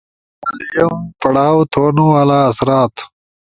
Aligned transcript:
والئیم، 0.47 0.93
پڑھاؤ 1.21 1.59
تھونُو 1.71 2.05
والا 2.13 2.39
آثرات 2.49 2.93